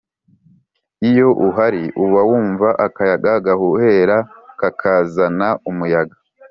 Iyo 1.09 1.27
uhari 1.47 1.83
uba 2.03 2.21
wumva 2.29 2.67
akayaga 2.85 3.31
gahuhera 3.45 4.17
kakazana 4.59 5.47
umuyaga 5.69 6.15